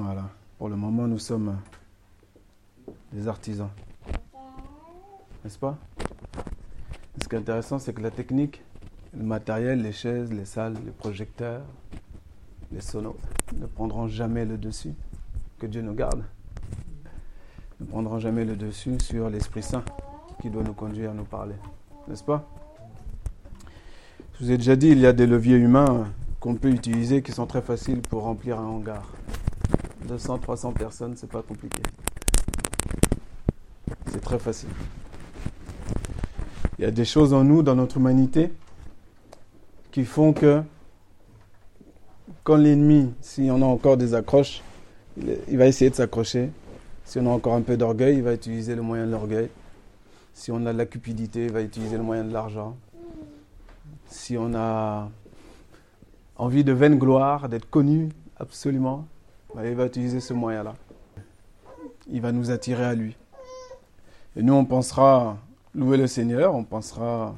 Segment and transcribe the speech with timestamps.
[0.00, 0.30] Voilà.
[0.58, 1.56] Pour le moment, nous sommes
[3.12, 3.70] des artisans.
[5.42, 5.76] N'est-ce pas?
[7.20, 8.62] Ce qui est intéressant, c'est que la technique,
[9.12, 11.62] le matériel, les chaises, les salles, les projecteurs,
[12.70, 13.16] les sonos
[13.56, 14.94] ne prendront jamais le dessus.
[15.58, 16.22] Que Dieu nous garde.
[17.80, 19.84] Ne prendront jamais le dessus sur l'Esprit Saint
[20.40, 21.56] qui doit nous conduire à nous parler.
[22.06, 22.48] N'est-ce pas?
[24.34, 26.06] Je vous ai déjà dit, il y a des leviers humains
[26.38, 29.02] qu'on peut utiliser qui sont très faciles pour remplir un hangar.
[30.06, 31.82] 200, 300 personnes, c'est pas compliqué.
[34.06, 34.68] C'est très facile.
[36.78, 38.52] Il y a des choses en nous, dans notre humanité,
[39.90, 40.62] qui font que
[42.44, 44.62] quand l'ennemi, si on a encore des accroches,
[45.16, 46.50] il va essayer de s'accrocher.
[47.04, 49.48] Si on a encore un peu d'orgueil, il va utiliser le moyen de l'orgueil.
[50.34, 52.76] Si on a de la cupidité, il va utiliser le moyen de l'argent.
[54.06, 55.10] Si on a
[56.36, 59.06] envie de vaine gloire, d'être connu, absolument,
[59.56, 60.74] il va utiliser ce moyen-là.
[62.08, 63.16] Il va nous attirer à lui.
[64.36, 65.36] Et nous, on pensera
[65.74, 67.34] louer le Seigneur, on pensera,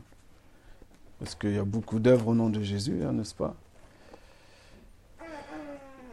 [1.19, 3.55] parce qu'il y a beaucoup d'œuvres au nom de Jésus, hein, n'est-ce pas?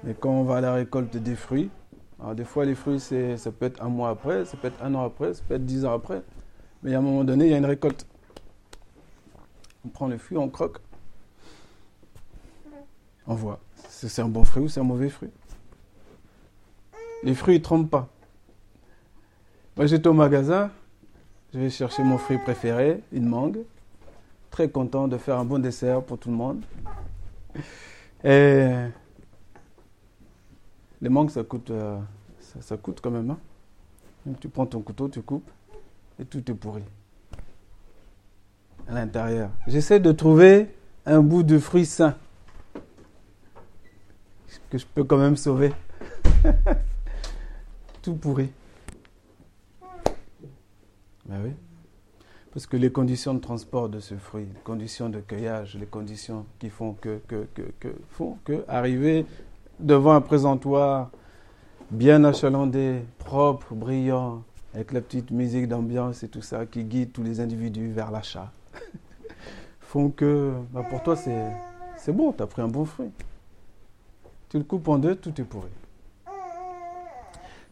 [0.03, 1.69] Mais quand on va à la récolte des fruits,
[2.19, 4.93] alors des fois les fruits, ça peut être un mois après, ça peut être un
[4.95, 6.21] an après, ça peut être dix ans après,
[6.83, 8.07] mais à un moment donné, il y a une récolte.
[9.85, 10.79] On prend les fruits, on croque,
[13.25, 13.59] on voit.
[13.89, 15.31] C'est un bon fruit ou c'est un mauvais fruit.
[17.23, 18.07] Les fruits, ne trompent pas.
[19.75, 20.71] Moi, j'étais au magasin,
[21.53, 23.59] je vais chercher mon fruit préféré, une mangue.
[24.51, 26.63] Très content de faire un bon dessert pour tout le monde.
[28.23, 28.69] Et
[31.01, 31.99] les mangues, ça coûte, euh,
[32.59, 33.29] ça, coûte quand même.
[33.29, 33.37] Hein.
[34.39, 35.49] tu prends ton couteau, tu coupes,
[36.19, 36.83] et tout est pourri.
[38.87, 39.51] À l'intérieur.
[39.67, 40.73] J'essaie de trouver
[41.05, 42.15] un bout de fruit sain
[44.69, 45.71] que je peux quand même sauver.
[48.07, 48.49] Tout pourri.
[51.25, 51.51] Ben oui.
[52.53, 56.45] Parce que les conditions de transport de ce fruit, les conditions de cueillage, les conditions
[56.57, 59.25] qui font que, que, que, font que arriver
[59.81, 61.11] devant un présentoir
[61.91, 64.41] bien achalandé, propre, brillant,
[64.73, 68.53] avec la petite musique d'ambiance et tout ça qui guide tous les individus vers l'achat,
[69.81, 73.11] font que ben pour toi c'est bon, tu as pris un bon fruit.
[74.47, 75.67] Tu le coupes en deux, tout est pourri.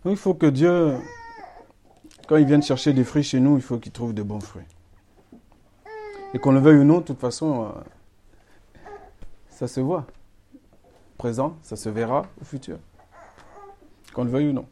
[0.07, 0.97] Il faut que Dieu,
[2.27, 4.65] quand il vient chercher des fruits chez nous, il faut qu'il trouve de bons fruits.
[6.35, 7.69] Et qu'on le veuille ou non, de toute façon, euh,
[9.49, 10.05] ça se voit.
[11.17, 12.77] Présent, ça se verra au futur.
[14.13, 14.67] Qu'on le veuille ou non.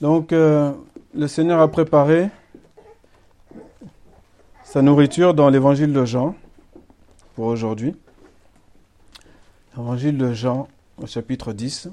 [0.00, 0.72] Donc, euh,
[1.12, 2.28] le Seigneur a préparé
[4.62, 6.36] sa nourriture dans l'évangile de Jean
[7.34, 7.96] pour aujourd'hui.
[9.76, 11.88] Évangile de Jean au chapitre 10.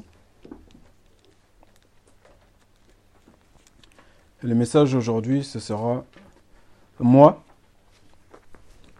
[4.43, 6.03] Le message aujourd'hui, ce sera
[6.99, 7.43] Moi,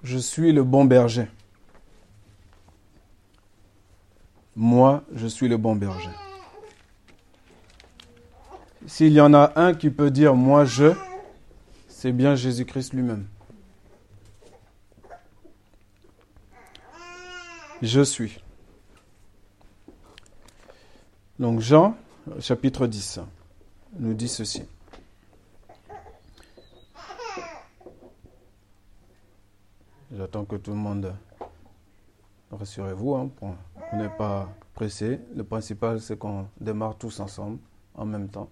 [0.03, 1.28] je suis le bon berger.
[4.56, 6.09] Moi, je suis le bon berger.
[8.85, 10.94] S'il y en a un qui peut dire Moi, je,
[11.88, 13.28] c'est bien Jésus-Christ lui-même.
[17.81, 18.44] Je suis.
[21.40, 21.96] Donc Jean,
[22.40, 23.22] chapitre 10,
[23.97, 24.63] nous dit ceci.
[30.14, 31.14] J'attends que tout le monde,
[32.52, 35.22] rassurez-vous, hein, on n'est pas pressé.
[35.34, 37.60] Le principal, c'est qu'on démarre tous ensemble,
[37.96, 38.50] en même temps.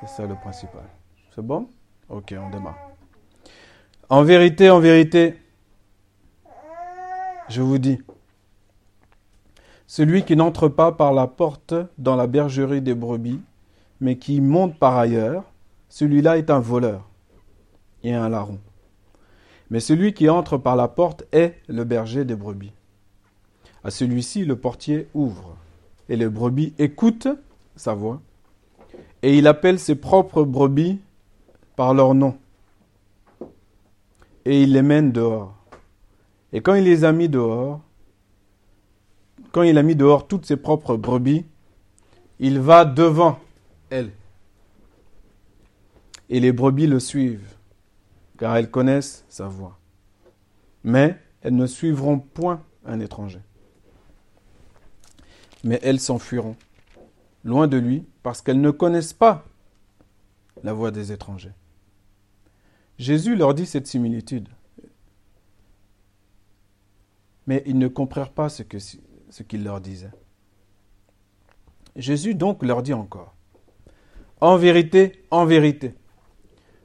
[0.00, 0.84] C'est ça le principal.
[1.34, 1.68] C'est bon?
[2.08, 2.78] Ok, on démarre.
[4.08, 5.34] En vérité, en vérité,
[7.50, 8.00] je vous dis,
[9.86, 13.42] celui qui n'entre pas par la porte dans la bergerie des brebis,
[14.00, 15.44] mais qui monte par ailleurs,
[15.90, 17.06] celui-là est un voleur
[18.02, 18.58] et un larron.
[19.70, 22.72] Mais celui qui entre par la porte est le berger des brebis.
[23.84, 25.56] À celui-ci, le portier ouvre,
[26.08, 27.28] et les brebis écoutent
[27.76, 28.20] sa voix,
[29.22, 31.00] et il appelle ses propres brebis
[31.76, 32.36] par leur nom,
[34.44, 35.54] et il les mène dehors.
[36.52, 37.80] Et quand il les a mis dehors,
[39.52, 41.44] quand il a mis dehors toutes ses propres brebis,
[42.38, 43.38] il va devant
[43.90, 44.12] elles.
[46.30, 47.54] Et les brebis le suivent,
[48.38, 49.78] car elles connaissent sa voix.
[50.84, 53.40] Mais elles ne suivront point un étranger.
[55.64, 56.56] Mais elles s'enfuiront,
[57.44, 59.44] loin de lui, parce qu'elles ne connaissent pas
[60.62, 61.52] la voix des étrangers.
[62.98, 64.48] Jésus leur dit cette similitude.
[67.46, 70.10] Mais ils ne comprirent pas ce qu'il leur disait.
[71.96, 73.34] Jésus donc leur dit encore,
[74.40, 75.94] En vérité, en vérité,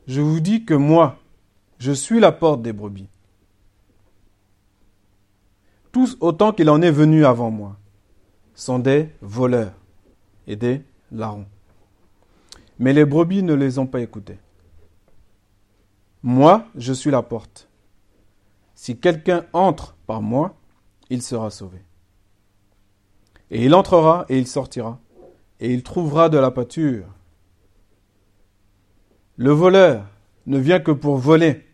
[0.07, 1.19] je vous dis que moi,
[1.83, 3.09] je suis la porte des brebis.
[5.91, 7.77] Tous autant qu'il en est venu avant moi
[8.55, 9.73] sont des voleurs
[10.47, 10.81] et des
[11.11, 11.45] larrons.
[12.79, 14.39] Mais les brebis ne les ont pas écoutés.
[16.21, 17.67] Moi, je suis la porte.
[18.75, 20.55] Si quelqu'un entre par moi,
[21.09, 21.79] il sera sauvé.
[23.51, 25.01] Et il entrera et il sortira,
[25.59, 27.07] et il trouvera de la pâture.
[29.35, 30.05] Le voleur
[30.45, 31.65] ne vient que pour voler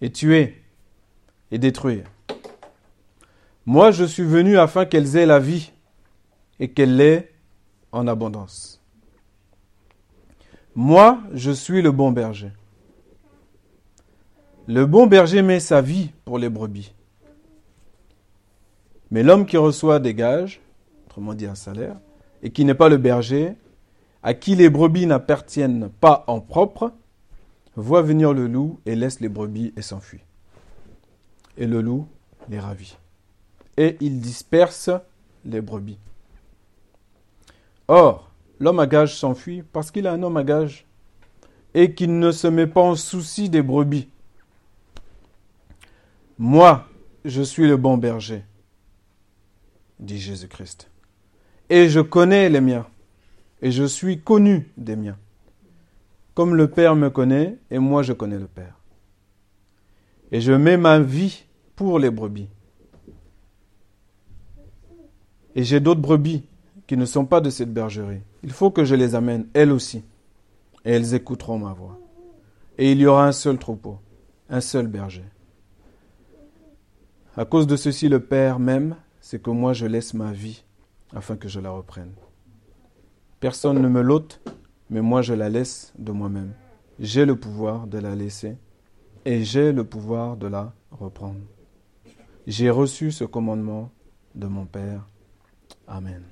[0.00, 0.62] et tuer
[1.50, 2.04] et détruire.
[3.64, 5.72] Moi, je suis venu afin qu'elles aient la vie
[6.60, 7.32] et qu'elle l'ait
[7.92, 8.80] en abondance.
[10.74, 12.52] Moi, je suis le bon berger.
[14.66, 16.92] Le bon berger met sa vie pour les brebis.
[19.10, 20.60] Mais l'homme qui reçoit des gages,
[21.06, 21.96] autrement dit un salaire,
[22.42, 23.54] et qui n'est pas le berger,
[24.22, 26.92] à qui les brebis n'appartiennent pas en propre,
[27.76, 30.24] voit venir le loup et laisse les brebis et s'enfuit.
[31.56, 32.08] Et le loup
[32.48, 32.96] les ravit.
[33.76, 34.90] Et il disperse
[35.44, 35.98] les brebis.
[37.88, 40.86] Or, l'homme à gage s'enfuit parce qu'il a un homme à gage
[41.74, 44.08] et qu'il ne se met pas en souci des brebis.
[46.38, 46.86] Moi,
[47.24, 48.44] je suis le bon berger,
[50.00, 50.90] dit Jésus-Christ.
[51.68, 52.86] Et je connais les miens,
[53.60, 55.18] et je suis connu des miens.
[56.36, 58.78] Comme le Père me connaît, et moi je connais le Père.
[60.30, 61.46] Et je mets ma vie
[61.76, 62.50] pour les brebis.
[65.54, 66.44] Et j'ai d'autres brebis
[66.86, 68.20] qui ne sont pas de cette bergerie.
[68.42, 70.04] Il faut que je les amène, elles aussi,
[70.84, 71.98] et elles écouteront ma voix.
[72.76, 73.98] Et il y aura un seul troupeau,
[74.50, 75.24] un seul berger.
[77.34, 80.64] À cause de ceci, le Père m'aime, c'est que moi je laisse ma vie
[81.14, 82.12] afin que je la reprenne.
[83.40, 84.42] Personne ne me l'ôte,
[84.90, 86.52] mais moi je la laisse de moi-même.
[86.98, 88.56] J'ai le pouvoir de la laisser
[89.24, 91.40] et j'ai le pouvoir de la reprendre.
[92.46, 93.90] J'ai reçu ce commandement
[94.34, 95.06] de mon Père.
[95.88, 96.22] Amen.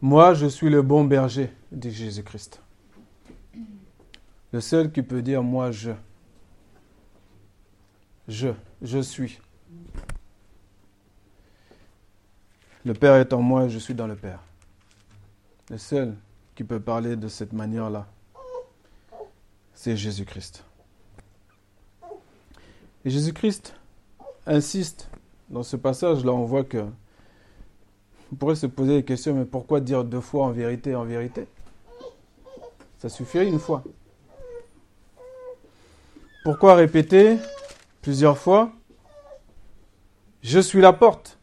[0.00, 2.62] Moi, je suis le bon berger, dit Jésus-Christ.
[4.52, 5.90] Le seul qui peut dire moi, je.
[8.28, 8.48] Je,
[8.80, 9.40] je suis.
[12.84, 14.40] Le Père est en moi et je suis dans le Père.
[15.70, 16.14] Le seul
[16.54, 18.06] qui peut parler de cette manière-là,
[19.74, 20.64] c'est Jésus-Christ.
[23.04, 23.74] Et Jésus-Christ
[24.46, 25.08] insiste
[25.50, 26.84] dans ce passage-là, on voit que
[28.32, 31.46] on pourrait se poser la question, mais pourquoi dire deux fois en vérité, en vérité?
[32.98, 33.82] Ça suffirait une fois.
[36.44, 37.38] Pourquoi répéter
[38.02, 38.70] plusieurs fois,
[40.42, 41.38] je suis la porte.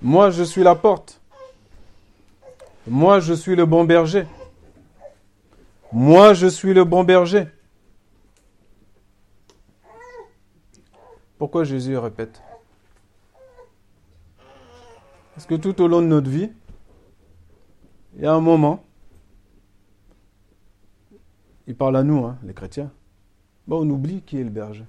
[0.00, 1.21] Moi, je suis la porte.
[2.86, 4.26] Moi, je suis le bon berger.
[5.92, 7.46] Moi, je suis le bon berger.
[11.38, 12.42] Pourquoi Jésus répète?
[15.34, 16.50] Parce que tout au long de notre vie,
[18.16, 18.84] il y a un moment,
[21.66, 22.92] il parle à nous, hein, les chrétiens,
[23.68, 24.84] on oublie qui est le berger.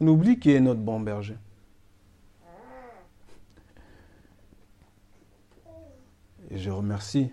[0.00, 1.36] On oublie qui est notre bon berger.
[6.50, 7.30] Et je remercie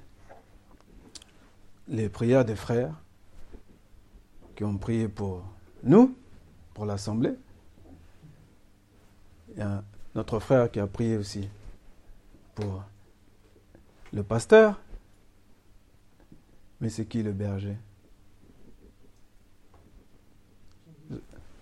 [1.88, 2.94] les prières des frères
[4.56, 5.44] qui ont prié pour
[5.84, 6.16] nous,
[6.74, 7.36] pour l'Assemblée.
[9.54, 9.84] Il y a
[10.16, 11.48] notre frère qui a prié aussi
[12.56, 12.84] pour
[14.12, 14.80] le pasteur.
[16.82, 17.78] Mais c'est qui le berger?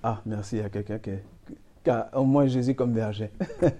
[0.01, 3.31] Ah, merci, il y a quelqu'un qui, a au moins Jésus comme berger.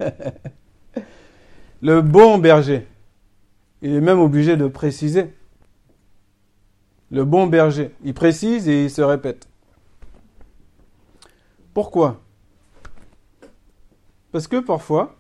[1.82, 2.88] le bon berger,
[3.84, 5.32] il est même obligé de préciser.
[7.12, 9.48] Le bon berger, il précise et il se répète.
[11.76, 12.20] Pourquoi?
[14.32, 15.16] Parce que parfois,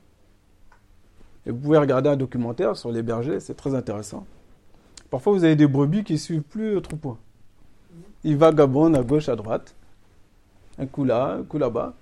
[1.46, 4.26] et vous pouvez regarder un documentaire sur les bergers, c'est très intéressant.
[5.12, 7.20] Parfois, vous avez des brebis qui suivent plus le troupeau.
[8.24, 9.76] Ils vagabondent à gauche, à droite
[10.78, 11.94] un coup là, un coup là-bas.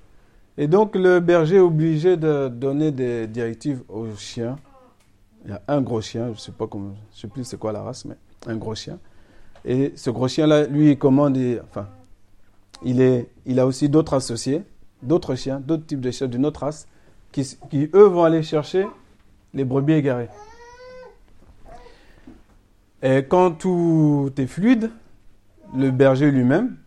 [0.57, 4.57] Et donc le berger est obligé de donner des directives aux chiens.
[5.45, 7.57] Il y a un gros chien, je ne sais pas comment, je sais plus c'est
[7.57, 8.15] quoi la race, mais
[8.47, 8.99] un gros chien.
[9.65, 11.87] Et ce gros chien-là, lui, il commande, enfin,
[12.83, 14.63] il, a aussi d'autres associés,
[15.01, 16.87] d'autres chiens, d'autres types de chiens d'une autre race,
[17.31, 18.87] qui, qui, eux vont aller chercher
[19.53, 20.29] les brebis égarées.
[23.03, 24.91] Et quand tout est fluide,
[25.75, 26.77] le berger lui-même,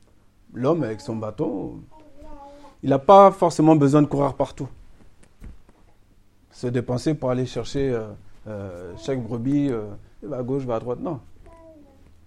[0.52, 1.80] l'homme avec son bâton,
[2.82, 4.68] il n'a pas forcément besoin de courir partout.
[6.50, 8.08] Se dépenser pour aller chercher euh,
[8.46, 9.84] euh, chaque brebis, euh,
[10.22, 11.00] va à gauche, va à droite.
[11.00, 11.20] Non.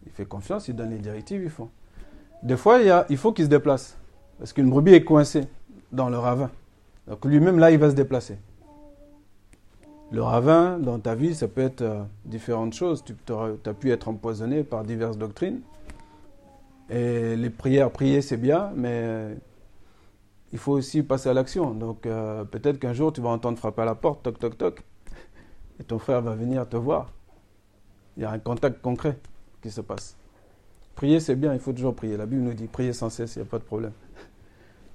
[0.05, 1.69] Il fait confiance, il donne les directives, il faut.
[2.43, 3.97] Des fois, il, faut qu'il se déplace.
[4.37, 5.45] Parce qu'une brebis est coincée
[5.91, 6.49] dans le ravin.
[7.07, 8.37] Donc lui-même, là, il va se déplacer.
[10.11, 11.83] Le ravin, dans ta vie, ça peut être
[12.25, 13.03] différentes choses.
[13.03, 15.61] Tu as pu être empoisonné par diverses doctrines.
[16.89, 19.35] Et les prières, prier, c'est bien, mais
[20.53, 21.71] il faut aussi passer à l'action.
[21.71, 24.83] Donc euh, peut-être qu'un jour tu vas entendre frapper à la porte, toc toc toc,
[25.79, 27.11] et ton frère va venir te voir.
[28.15, 29.17] Il y a un contact concret
[29.61, 30.15] qui se passe.
[30.95, 32.17] Prier c'est bien, il faut toujours prier.
[32.17, 33.93] La Bible nous dit prier sans cesse, il n'y a pas de problème.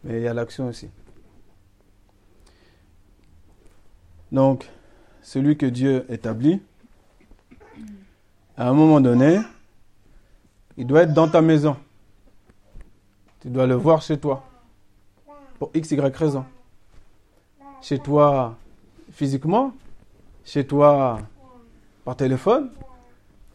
[0.05, 0.89] Mais il y a l'action aussi.
[4.33, 4.69] Donc,
[5.21, 6.61] celui que Dieu établit,
[8.57, 9.41] à un moment donné,
[10.77, 11.77] il doit être dans ta maison.
[13.41, 14.45] Tu dois le voir chez toi
[15.59, 16.45] pour X, Y raison.
[17.83, 18.57] Chez toi
[19.13, 19.73] physiquement,
[20.45, 21.21] chez toi
[22.05, 22.71] par téléphone,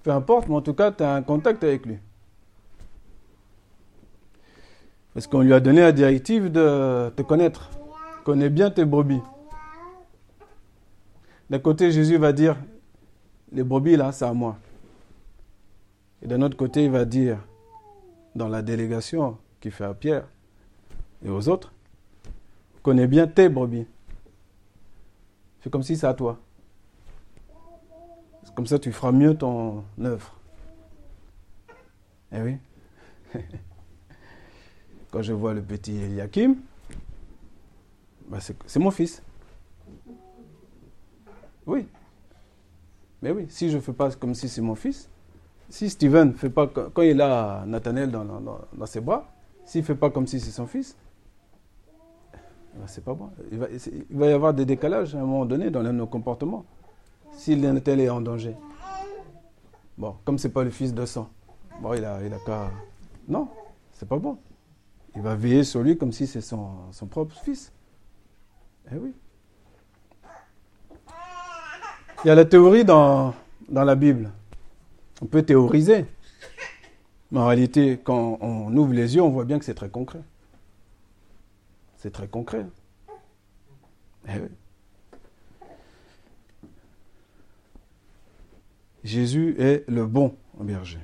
[0.04, 1.98] peu importe, mais en tout cas, tu as un contact avec lui.
[5.14, 7.70] Parce qu'on lui a donné la directive de te connaître.
[8.24, 9.22] Connais bien tes brebis.
[11.50, 12.56] D'un côté, Jésus va dire,
[13.52, 14.58] les brebis là, c'est à moi.
[16.22, 17.40] Et d'un autre côté, il va dire,
[18.36, 20.28] dans la délégation qu'il fait à Pierre
[21.26, 21.74] et aux autres,
[22.84, 23.88] connais bien tes brebis.
[25.62, 26.40] C'est comme si c'est à toi.
[28.58, 30.34] Comme ça, tu feras mieux ton œuvre.
[32.32, 32.58] Eh oui.
[35.12, 36.56] Quand je vois le petit Eliakim,
[38.28, 39.22] bah c'est mon fils.
[41.68, 41.88] Oui.
[43.22, 45.08] Mais oui, si je ne fais pas comme si c'est mon fils,
[45.70, 49.32] si Steven fait pas, quand il a Nathanaël dans, ses bras,
[49.66, 50.98] s'il ne fait pas comme si c'est son fils,
[52.34, 53.30] ah, c'est pas bon.
[53.52, 53.60] Il
[54.18, 56.66] va, y avoir des décalages à un moment donné dans nos comportements.
[57.38, 58.56] Si tel est en danger.
[59.98, 61.30] Bon, comme c'est pas le fils de sang,
[61.82, 62.70] bon, il a, il a qu'à.
[63.28, 63.48] Non,
[63.94, 64.38] c'est pas bon.
[65.16, 67.72] Il va veiller sur lui comme si c'est son, propre fils.
[68.92, 69.14] Eh oui.
[72.24, 73.34] Il y a la théorie dans,
[73.70, 74.32] dans la Bible.
[75.22, 76.06] On peut théoriser.
[77.32, 80.22] Mais en réalité, quand on ouvre les yeux, on voit bien que c'est très concret.
[81.98, 82.66] C'est très concret.
[84.28, 84.40] Eh
[89.08, 91.00] Jésus est le bon berger.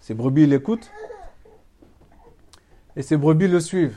[0.00, 0.90] Ses brebis l'écoutent
[2.94, 3.96] et ses brebis le suivent.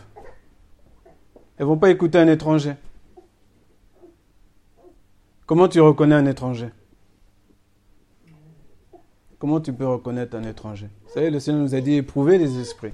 [1.58, 2.76] Elles ne vont pas écouter un étranger.
[5.46, 6.70] Comment tu reconnais un étranger?
[9.38, 10.88] Comment tu peux reconnaître un étranger?
[11.04, 12.94] Vous savez, le Seigneur nous a dit éprouver les esprits.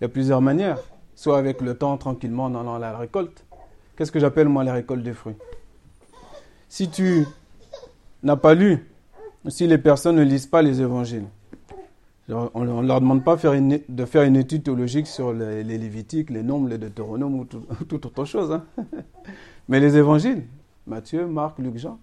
[0.00, 0.80] Il y a plusieurs manières.
[1.14, 3.44] Soit avec le temps, tranquillement, dans la récolte.
[3.96, 5.36] Qu'est-ce que j'appelle moi la récolte des fruits?
[6.68, 7.24] Si tu
[8.22, 8.86] n'as pas lu,
[9.48, 11.26] si les personnes ne lisent pas les évangiles,
[12.28, 16.68] on ne leur demande pas de faire une étude théologique sur les, Lévitiques, les Nombres,
[16.68, 18.52] les Deutéronomes ou toute autre chose.
[18.52, 18.64] Hein.
[19.68, 20.44] Mais les évangiles,
[20.86, 21.98] Matthieu, Marc, Luc, Jean,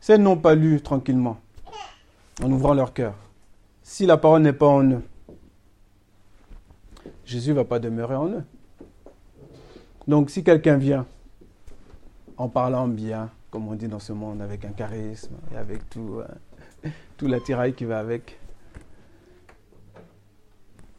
[0.00, 1.38] s'ils n'ont pas lu tranquillement,
[2.42, 3.14] en ouvrant leur cœur,
[3.82, 5.02] si la parole n'est pas en eux,
[7.24, 8.44] Jésus ne va pas demeurer en eux.
[10.06, 11.06] Donc si quelqu'un vient
[12.36, 16.20] en parlant bien, comme on dit dans ce monde, avec un charisme et avec tout,
[16.20, 18.38] euh, tout l'attirail qui va avec,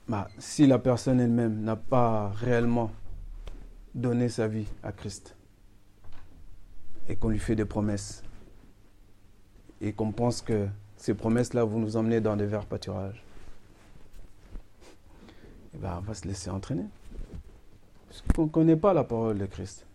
[0.07, 2.89] bah, si la personne elle-même n'a pas réellement
[3.93, 5.35] donné sa vie à Christ
[7.07, 8.23] et qu'on lui fait des promesses
[9.79, 13.23] et qu'on pense que ces promesses-là vont nous emmener dans des verts pâturages,
[15.75, 16.85] eh ben, on va se laisser entraîner.
[18.07, 19.85] Parce qu'on ne connaît pas la parole de Christ.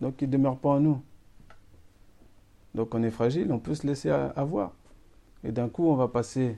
[0.00, 1.02] Donc il ne demeure pas en nous.
[2.74, 4.72] Donc on est fragile, on peut se laisser avoir.
[5.44, 6.56] Et d'un coup, on va passer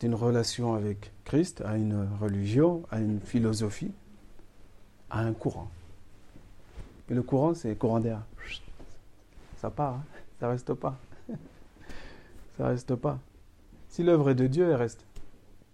[0.00, 3.92] d'une relation avec Christ à une religion, à une philosophie,
[5.10, 5.70] à un courant.
[7.10, 8.22] Et le courant, c'est courant d'air.
[9.58, 10.04] Ça part, hein.
[10.40, 10.98] ça reste pas.
[12.56, 13.18] ça reste pas.
[13.88, 15.04] Si l'œuvre est de Dieu, elle reste.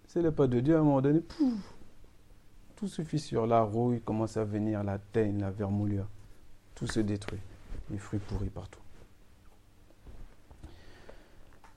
[0.06, 1.22] C'est le pas de Dieu, à un moment donné,
[2.76, 3.46] tout se fissure.
[3.46, 6.06] La rouille commence à venir, la teigne, la vermoulure.
[6.74, 7.40] Tout se détruit.
[7.90, 8.81] Les fruits pourris partout.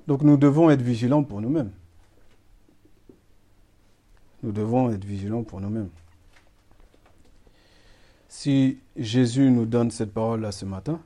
[0.08, 1.72] Donc nous devons être vigilants pour nous-mêmes.
[4.44, 5.90] Nous devons être vigilants pour nous-mêmes.
[8.28, 11.00] Si Jésus nous donne cette parole-là ce matin,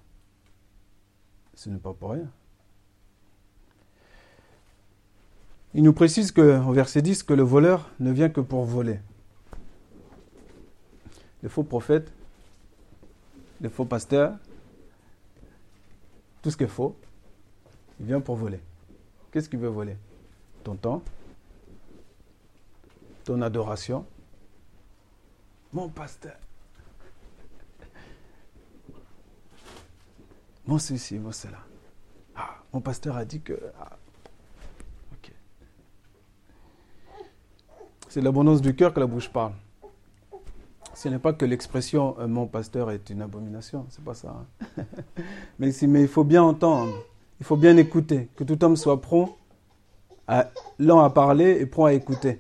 [1.53, 2.29] ce n'est pas pour rien.
[5.74, 9.00] Il nous précise que, verset 10 que le voleur ne vient que pour voler,
[11.44, 12.12] les faux prophètes,
[13.62, 14.36] les faux pasteurs,
[16.41, 16.98] tout ce qui est faux,
[18.00, 18.60] il vient pour voler.
[19.31, 19.98] Qu'est-ce qu'il veut voler?
[20.63, 21.01] Ton temps,
[23.24, 24.05] ton adoration,
[25.71, 26.36] mon pasteur.
[30.65, 31.59] Mon ceci, mon cela.
[32.36, 33.59] Ah, mon pasteur a dit que.
[33.79, 33.98] Ah,
[35.13, 35.31] ok.
[38.07, 39.53] C'est l'abondance du cœur que la bouche parle.
[40.93, 44.36] Ce n'est pas que l'expression euh, mon pasteur est une abomination, c'est pas ça.
[44.77, 44.83] Hein.
[45.59, 46.93] mais, mais il faut bien entendre,
[47.39, 49.38] il faut bien écouter, que tout homme soit prompt,
[50.27, 52.39] à, lent à parler et prompt à écouter.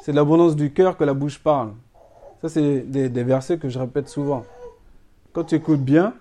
[0.00, 1.74] C'est de l'abondance du cœur que la bouche parle.
[2.40, 4.44] Ça, c'est des, versets que je répète souvent.
[5.32, 6.14] Quand tu écoutes bien,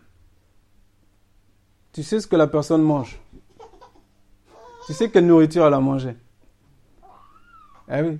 [1.93, 3.19] tu sais ce que la personne mange.
[4.85, 6.15] Tu sais quelle nourriture elle a mangé.
[7.87, 8.17] Ah oui.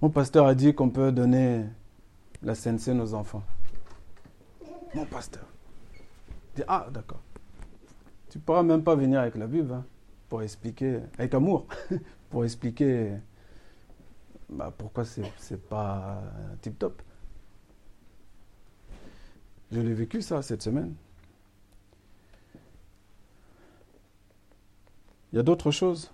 [0.00, 1.64] Mon pasteur a dit qu'on peut donner
[2.42, 3.42] la CNC aux enfants.
[4.94, 5.46] Mon pasteur.
[6.54, 7.22] Dit, ah, d'accord.
[8.30, 9.84] Tu ne pourras même pas venir avec la Bible hein,
[10.28, 11.66] pour expliquer, avec amour,
[12.30, 13.12] pour expliquer
[14.48, 16.22] bah, pourquoi ce n'est pas
[16.60, 17.02] tip-top.
[19.70, 20.94] Je l'ai vécu ça cette semaine.
[25.32, 26.10] Il y a d'autres choses.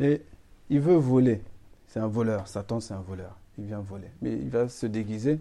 [0.00, 0.22] Et
[0.70, 1.42] il veut voler.
[1.88, 2.46] C'est un voleur.
[2.46, 3.36] Satan, c'est un voleur.
[3.58, 4.10] Il vient voler.
[4.20, 5.40] Mais il va se déguiser.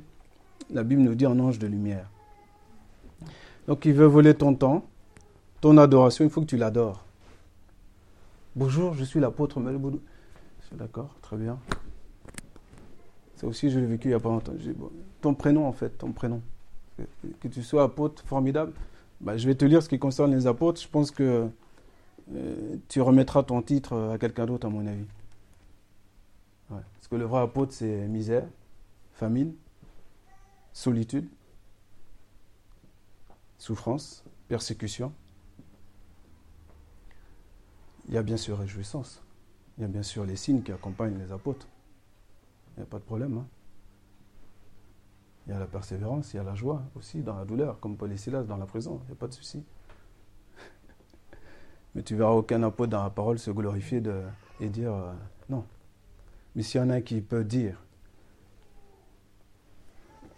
[0.70, 2.10] La Bible nous dit en ange de lumière.
[3.68, 4.86] Donc il veut voler ton temps,
[5.60, 6.24] ton adoration.
[6.24, 7.04] Il faut que tu l'adores.
[8.56, 10.02] Bonjour, je suis l'apôtre Melboudou.
[10.74, 11.58] D'accord, très bien.
[13.36, 14.54] Ça aussi, je l'ai vécu il n'y a pas longtemps.
[15.20, 16.42] ton prénom, en fait, ton prénom.
[17.42, 18.74] Que, tu sois apôtre, formidable.
[19.20, 20.82] Bah, je vais te lire ce qui concerne les apôtres.
[20.82, 21.50] Je pense que
[22.34, 25.06] euh, tu remettras ton titre à quelqu'un d'autre, à mon avis.
[26.70, 28.46] Parce que le vrai apôtre, c'est misère,
[29.14, 29.54] famine,
[30.74, 31.28] solitude,
[33.58, 35.14] souffrance, persécution.
[38.08, 39.22] Il y a bien sûr réjouissance.
[39.78, 41.68] Il y a bien sûr les signes qui accompagnent les apôtres.
[42.76, 43.38] Il n'y a pas de problème.
[43.38, 43.48] Hein.
[45.46, 47.98] Il y a la persévérance, il y a la joie aussi dans la douleur, comme
[47.98, 49.00] Paul et Silas dans la prison.
[49.04, 49.64] Il n'y a pas de souci.
[51.96, 54.22] Mais tu verras aucun apôtre dans la parole se glorifier de,
[54.60, 55.14] et dire euh,
[55.50, 55.66] non,
[56.56, 57.84] mais s'il y en a qui peut dire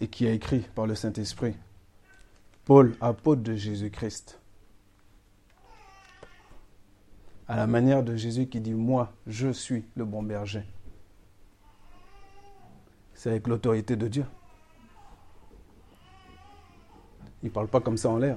[0.04, 1.56] et qui a écrit par le Saint-Esprit,
[2.66, 4.38] Paul, apôtre de Jésus-Christ,
[7.48, 10.64] à la manière de Jésus qui dit, moi, je suis le bon berger.
[13.14, 14.26] C'est avec l'autorité de Dieu.
[17.42, 18.36] Il ne parle pas comme ça en l'air.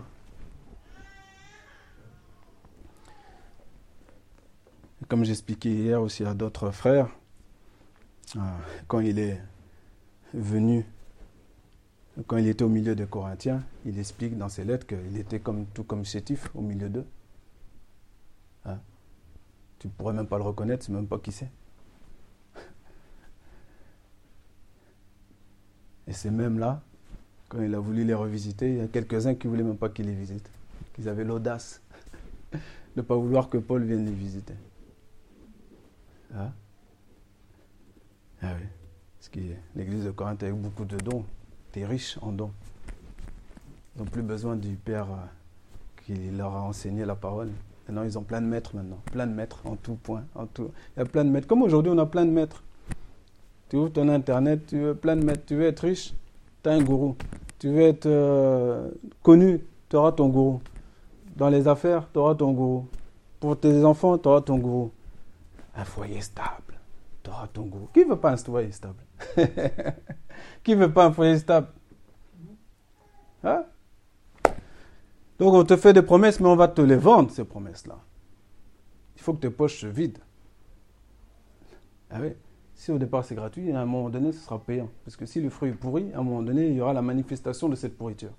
[5.09, 7.09] Comme j'expliquais hier aussi à d'autres frères,
[8.37, 9.41] ah, quand il est
[10.33, 10.85] venu,
[12.25, 15.41] quand il était au milieu des Corinthiens, il explique dans ses lettres qu'il était
[15.73, 17.05] tout comme chétif au milieu d'eux.
[18.65, 18.79] Hein?
[19.77, 21.51] Tu ne pourrais même pas le reconnaître, tu ne sais même pas qui c'est.
[26.07, 26.81] Et c'est même là,
[27.49, 29.89] quand il a voulu les revisiter, il y a quelques-uns qui ne voulaient même pas
[29.89, 30.49] qu'il les visite.
[30.93, 31.81] Qu'ils avaient l'audace
[32.51, 32.57] de
[32.95, 34.55] ne pas vouloir que Paul vienne les visiter.
[36.33, 36.51] Hein?
[38.41, 38.65] Ah oui.
[39.17, 39.39] Parce que
[39.75, 41.25] l'église de Corinthe a eu beaucoup de dons.
[41.77, 42.49] Tu es riche en dons.
[43.95, 47.49] Ils n'ont plus besoin du Père euh, qui leur a enseigné la parole.
[47.87, 48.97] Maintenant, ils ont plein de maîtres maintenant.
[49.11, 50.23] Plein de maîtres en tout point.
[50.33, 50.71] En tout.
[50.95, 51.45] Il y a plein de maîtres.
[51.45, 52.63] Comme aujourd'hui, on a plein de maîtres.
[53.69, 55.43] Tu ouvres ton internet, tu veux plein de maîtres.
[55.45, 56.15] Tu veux être riche,
[56.63, 57.15] tu as un gourou.
[57.59, 58.89] Tu veux être euh,
[59.21, 60.61] connu, tu auras ton gourou.
[61.35, 62.87] Dans les affaires, tu auras ton gourou.
[63.39, 64.91] Pour tes enfants, tu auras ton gourou.
[65.75, 66.67] Un foyer stable
[67.53, 67.89] ton goût.
[67.93, 68.95] Qui veut pas un foyer stable?
[70.63, 71.67] Qui veut pas un foyer stable?
[73.43, 73.65] Hein?
[75.39, 77.99] Donc on te fait des promesses, mais on va te les vendre, ces promesses-là.
[79.15, 80.21] Il faut que tes poches se vident.
[82.09, 82.33] Ah oui.
[82.73, 84.89] Si au départ c'est gratuit, à un moment donné, ce sera payant.
[85.03, 87.01] Parce que si le fruit est pourri, à un moment donné, il y aura la
[87.01, 88.31] manifestation de cette pourriture.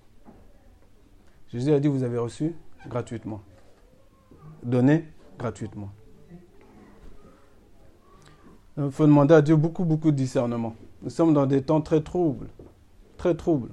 [1.49, 2.55] Jésus a dit, vous avez reçu
[2.87, 3.43] gratuitement.
[4.63, 5.05] Donnez
[5.39, 5.91] gratuitement.
[8.79, 10.77] Il faut demander à Dieu beaucoup, beaucoup de discernement.
[11.03, 12.47] Nous sommes dans des temps très troubles,
[13.17, 13.71] très troubles.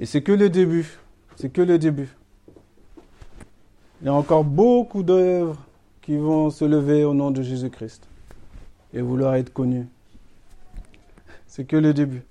[0.00, 0.98] Et c'est que le début,
[1.36, 2.08] c'est que le début.
[4.00, 5.56] Il y a encore beaucoup d'œuvres
[6.02, 8.08] qui vont se lever au nom de Jésus-Christ
[8.92, 9.86] et vouloir être connus.
[11.46, 12.22] C'est que le début.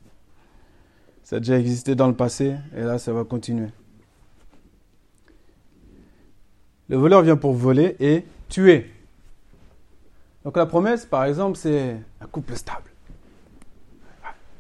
[1.24, 3.70] Ça a déjà existé dans le passé et là, ça va continuer.
[6.90, 8.92] Le voleur vient pour voler et tuer.
[10.44, 12.90] Donc la promesse, par exemple, c'est un couple stable.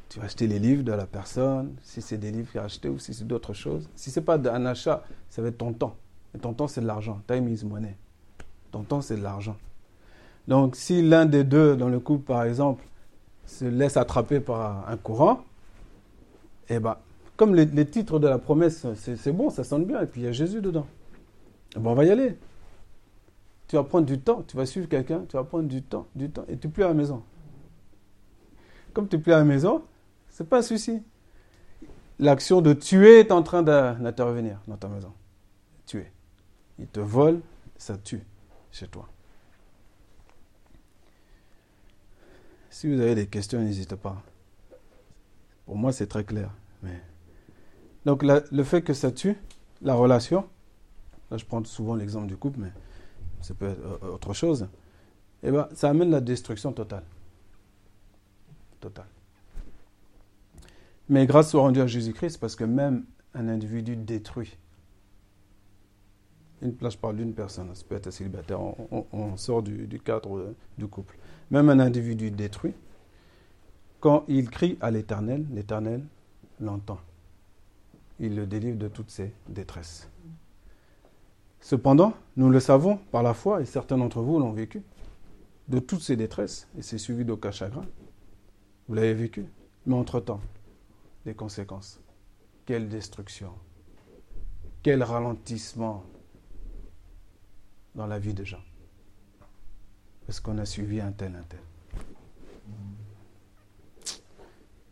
[0.09, 2.89] Tu vas acheter les livres de la personne, si c'est des livres qu'il a achetés
[2.89, 3.87] ou si c'est d'autres choses.
[3.95, 5.95] Si ce n'est pas un achat, ça va être ton temps.
[6.35, 7.21] Et ton temps, c'est de l'argent.
[7.27, 7.95] Time is money.
[8.71, 9.55] Ton temps, c'est de l'argent.
[10.47, 12.83] Donc, si l'un des deux dans le couple, par exemple,
[13.45, 15.43] se laisse attraper par un courant,
[16.69, 16.97] eh ben,
[17.35, 20.27] comme les, titres de la promesse, c'est bon, ça sonne bien, et puis il y
[20.27, 20.87] a Jésus dedans.
[21.75, 22.35] Eh ben, on va y aller.
[23.69, 26.31] Tu vas prendre du temps, tu vas suivre quelqu'un, tu vas prendre du temps, du
[26.31, 27.23] temps, et tu plus à la maison.
[28.93, 29.83] Comme tu plus à la maison,
[30.27, 31.03] c'est pas un souci.
[32.17, 35.13] L'action de tuer est en train d'intervenir dans ta maison.
[35.85, 36.11] Tuer.
[36.79, 37.41] Il te vole,
[37.77, 38.23] ça tue
[38.71, 39.07] chez toi.
[42.71, 44.21] Si vous avez des questions, n'hésitez pas.
[45.67, 46.51] Pour moi, c'est très clair.
[48.05, 49.37] Donc, le fait que ça tue
[49.83, 50.49] la relation,
[51.29, 52.71] là, je prends souvent l'exemple du couple, mais
[53.41, 54.67] ça peut être euh, autre chose,
[55.43, 57.03] eh ben, ça amène la destruction totale.
[58.79, 59.07] Totale.
[61.09, 64.57] Mais grâce soit rendue à Jésus-Christ, parce que même un individu détruit,
[66.61, 70.87] une, là je parle d'une personne, ça peut être célibataire, on, sort du, cadre du
[70.87, 71.17] couple.
[71.51, 72.73] Même un individu détruit,
[73.99, 76.03] quand il crie à l'Éternel, l'Éternel
[76.59, 76.99] l'entend.
[78.19, 80.09] Il le délivre de toutes ses détresses.
[81.61, 84.81] Cependant, nous le savons par la foi, et certains d'entre vous l'ont vécu,
[85.67, 87.85] de toutes ces détresses, et c'est suivi d'aucun chagrin.
[88.87, 89.45] Vous l'avez vécu.
[89.85, 90.41] Mais entre-temps,
[91.25, 91.99] les conséquences.
[92.65, 93.51] Quelle destruction.
[94.81, 96.03] Quel ralentissement
[97.95, 98.63] dans la vie des gens.
[100.25, 101.59] Parce qu'on a suivi un tel, un tel.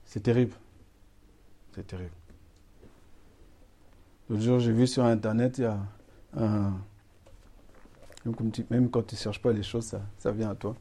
[0.04, 0.54] C'est terrible.
[1.74, 2.16] C'est terrible.
[4.30, 5.80] L'autre jour, j'ai vu sur Internet, il y a
[6.38, 6.74] un...
[8.70, 10.76] Même quand tu ne cherches pas les choses, ça, ça vient à toi.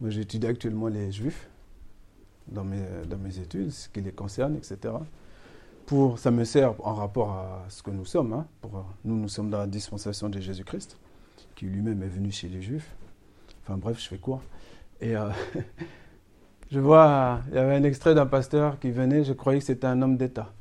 [0.00, 1.48] Moi, j'étudie actuellement les juifs
[2.46, 4.94] dans mes, dans mes études, ce qui les concerne, etc.
[5.86, 8.32] Pour, ça me sert en rapport à ce que nous sommes.
[8.32, 8.46] Hein,
[9.04, 10.96] nous, nous sommes dans la dispensation de Jésus-Christ,
[11.54, 12.94] qui lui-même est venu chez les Juifs.
[13.62, 14.40] Enfin bref, je fais quoi
[15.00, 15.30] Et euh,
[16.70, 19.86] je vois, il y avait un extrait d'un pasteur qui venait, je croyais que c'était
[19.86, 20.52] un homme d'État.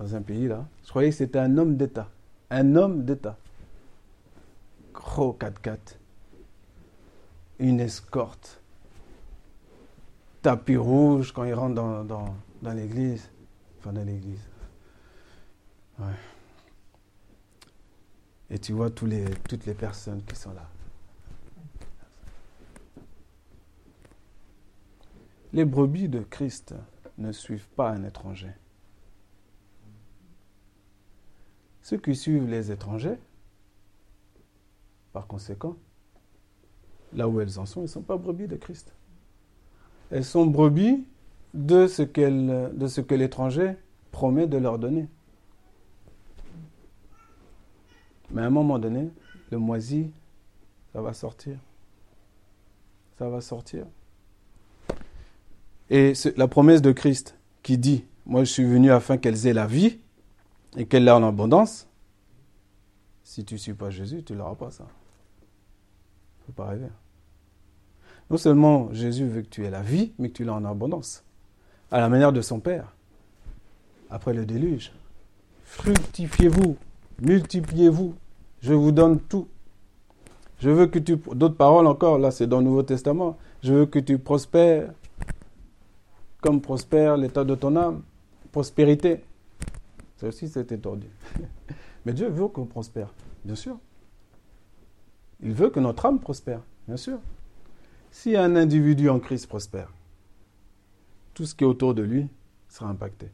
[0.00, 2.08] Dans un pays là, je croyais que c'était un homme d'État.
[2.48, 3.36] Un homme d'État.
[4.94, 5.98] Gros 4x4.
[7.58, 8.62] Une escorte
[10.40, 12.34] tapis rouge quand il rentre dans,
[12.72, 13.30] l'église.
[13.78, 14.40] Enfin, dans l'église.
[15.98, 16.06] Ouais.
[18.48, 20.66] Et tu vois tous les, toutes les personnes qui sont là.
[25.52, 26.74] Les brebis de Christ
[27.18, 28.52] ne suivent pas un étranger.
[31.82, 33.18] Ceux qui suivent les étrangers,
[35.12, 35.76] par conséquent,
[37.12, 38.92] là où elles en sont, ils ne sont pas brebis de Christ.
[40.10, 41.04] Elles sont brebis
[41.54, 43.74] de ce, de ce que l'étranger
[44.12, 45.08] promet de leur donner.
[48.30, 49.10] Mais à un moment donné,
[49.50, 50.10] le moisi,
[50.92, 51.58] ça va sortir.
[53.18, 53.86] Ça va sortir.
[55.90, 59.66] Et la promesse de Christ qui dit, moi je suis venu afin qu'elles aient la
[59.66, 59.98] vie
[60.76, 61.88] et qu'elles l'aient en abondance,
[63.24, 64.84] si tu ne suis pas Jésus, tu ne l'auras pas ça.
[64.86, 66.88] Il ne faut pas rêver.
[68.30, 71.24] Non seulement Jésus veut que tu aies la vie, mais que tu l'aies en abondance,
[71.90, 72.94] à la manière de son Père,
[74.10, 74.92] après le déluge.
[75.64, 76.76] Fructifiez-vous,
[77.20, 78.14] multipliez-vous,
[78.60, 79.48] je vous donne tout.
[80.60, 81.16] Je veux que tu...
[81.16, 83.38] D'autres paroles encore, là c'est dans le Nouveau Testament.
[83.62, 84.92] Je veux que tu prospères
[86.40, 88.02] comme prospère l'état de ton âme.
[88.52, 89.22] Prospérité.
[90.20, 91.06] Ça aussi c'était tordu.
[92.04, 93.78] Mais Dieu veut qu'on prospère, bien sûr.
[95.40, 97.18] Il veut que notre âme prospère, bien sûr.
[98.10, 99.90] Si un individu en Christ prospère,
[101.32, 102.28] tout ce qui est autour de lui
[102.68, 103.30] sera impacté.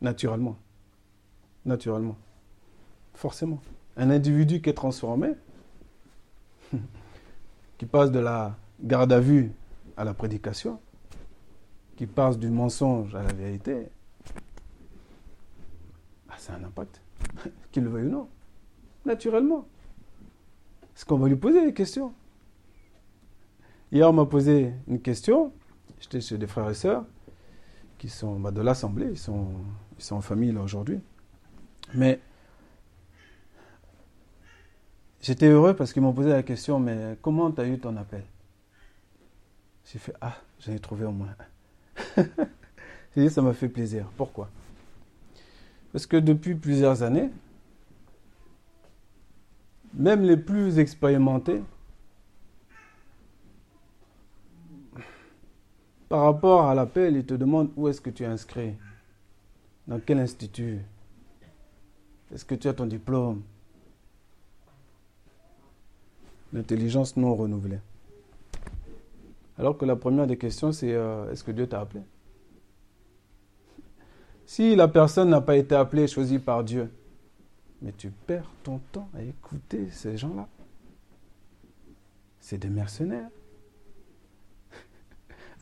[0.00, 0.56] Naturellement.
[1.66, 2.16] Naturellement.
[3.12, 3.60] Forcément.
[3.98, 5.32] Un individu qui est transformé,
[7.76, 9.52] qui passe de la garde à vue
[9.98, 10.80] à la prédication,
[11.96, 13.90] qui passe du mensonge à la vérité,
[16.36, 17.00] ah, c'est un impact,
[17.72, 18.28] qu'il le veuille ou non,
[19.06, 19.66] naturellement.
[20.94, 22.12] Est-ce qu'on va lui poser des questions
[23.90, 25.52] Hier, on m'a posé une question.
[26.00, 27.04] J'étais chez des frères et sœurs
[27.98, 29.08] qui sont bah, de l'Assemblée.
[29.10, 29.48] Ils sont,
[29.98, 31.00] ils sont en famille là aujourd'hui.
[31.94, 32.20] Mais
[35.20, 38.24] j'étais heureux parce qu'ils m'ont posé la question Mais comment tu as eu ton appel?
[39.84, 41.34] J'ai fait Ah, j'en ai trouvé au moins
[43.14, 44.10] J'ai dit Ça m'a fait plaisir.
[44.16, 44.50] Pourquoi?
[45.92, 47.30] Parce que depuis plusieurs années,
[49.94, 51.62] même les plus expérimentés,
[56.08, 58.74] par rapport à l'appel, ils te demandent où est-ce que tu es inscrit,
[59.88, 60.80] dans quel institut,
[62.32, 63.42] est-ce que tu as ton diplôme,
[66.52, 67.78] l'intelligence non renouvelée.
[69.58, 72.02] Alors que la première des questions, c'est euh, est-ce que Dieu t'a appelé?
[74.46, 76.88] Si la personne n'a pas été appelée, choisie par Dieu,
[77.82, 80.46] mais tu perds ton temps à écouter ces gens-là.
[82.38, 83.28] C'est des mercenaires.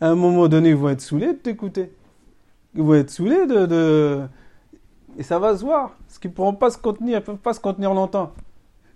[0.02, 1.94] À un moment donné, ils vont être saoulés de t'écouter.
[2.74, 4.26] Ils vont être saoulés de,
[5.16, 5.96] Et ça va se voir.
[6.06, 8.34] Parce qu'ils ne pourront pas se contenir, ils ne peuvent pas se contenir longtemps.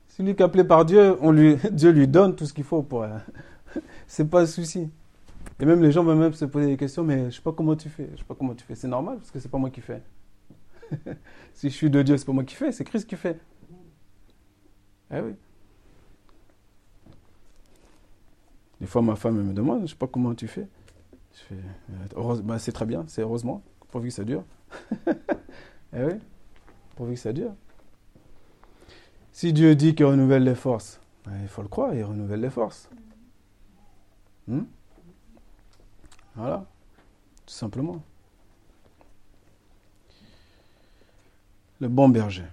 [0.08, 1.16] Celui qui est appelé par Dieu,
[1.72, 3.06] Dieu lui donne tout ce qu'il faut pour.
[4.06, 4.90] c'est pas le souci.
[5.60, 7.52] Et même les gens vont même se poser des questions, mais je ne sais pas
[7.52, 8.08] comment tu fais.
[8.12, 8.74] Je sais pas comment tu fais.
[8.74, 10.02] C'est normal parce que c'est pas moi qui fais.
[11.52, 13.40] si je suis de Dieu, c'est pas moi qui fais, c'est Christ qui fait.
[15.10, 15.34] Eh oui.
[18.80, 20.68] Des fois, ma femme me demande, je sais pas comment tu fais.
[21.34, 21.60] Je fais,
[22.16, 24.44] euh, bah, c'est très bien, c'est heureusement, pourvu que ça dure.
[25.06, 26.12] eh oui,
[26.94, 27.54] pourvu que ça dure.
[29.32, 32.50] Si Dieu dit qu'il renouvelle les forces, ben, il faut le croire, il renouvelle les
[32.50, 32.88] forces.
[34.46, 34.62] Hmm?
[36.38, 36.64] Voilà,
[37.46, 38.00] tout simplement.
[41.80, 42.44] Le bon berger.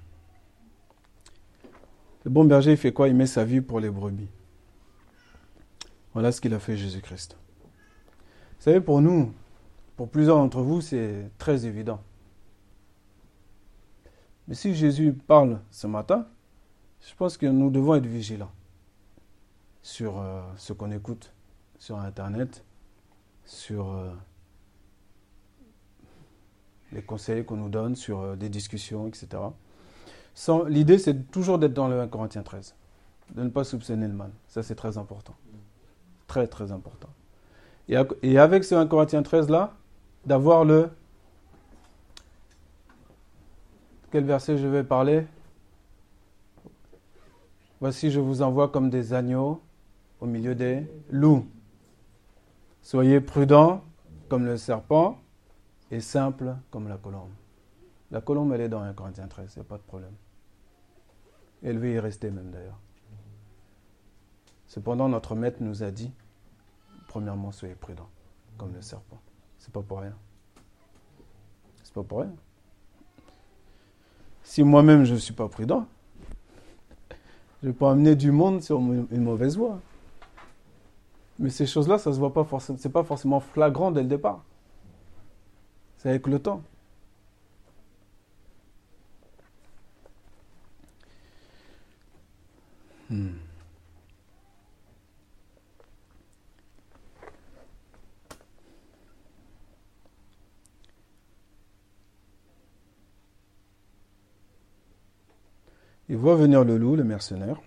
[2.23, 3.07] Le bon berger, il fait quoi?
[3.09, 4.27] Il met sa vie pour les brebis.
[6.13, 7.37] Voilà ce qu'il a fait Jésus-Christ.
[8.57, 9.31] Vous savez, pour nous,
[9.97, 12.01] pour plusieurs d'entre vous, c'est très évident.
[14.47, 16.27] Mais si Jésus parle ce matin,
[17.01, 18.51] je pense que nous devons être vigilants
[19.83, 21.31] sur euh, ce qu'on écoute
[21.77, 22.64] sur Internet,
[23.45, 24.11] sur euh,
[26.91, 29.27] les conseils qu'on nous donne, sur euh, des discussions, etc.
[30.67, 32.75] L'idée, c'est toujours d'être dans le 1 Corinthiens 13,
[33.35, 34.31] de ne pas soupçonner le mal.
[34.47, 35.35] Ça, c'est très important.
[36.27, 37.09] Très, très important.
[37.87, 39.73] Et, avec ce 1 Corinthiens 13 là,
[40.25, 40.89] d'avoir le.
[44.11, 45.27] Quel verset je vais parler?
[47.79, 49.61] Voici, je vous envoie comme des agneaux
[50.19, 51.45] au milieu des loups.
[52.85, 53.83] Soyez prudents
[54.29, 55.17] comme le serpent
[55.89, 57.31] et simple comme la colombe.
[58.11, 60.13] La colombe, elle est dans 1 Corinthiens 13, il n'y a pas de problème.
[61.63, 62.77] Elle veut y rester même d'ailleurs.
[64.67, 66.11] Cependant, notre maître nous a dit,
[67.07, 68.11] premièrement, soyez prudents
[68.55, 69.19] comme le serpent.
[69.57, 70.13] C'est pas pour rien.
[71.83, 72.35] C'est pas pour rien.
[74.43, 75.87] Si moi-même je ne suis pas prudent,
[77.63, 79.81] je peux amener du monde sur une mauvaise voie.
[81.39, 84.43] Mais ces choses-là, ça se voit pas forcément, c'est pas forcément flagrant dès le départ.
[85.97, 86.63] C'est avec le temps.
[93.09, 93.29] Hmm.
[106.07, 107.59] Il voit venir le loup, le mercenaire.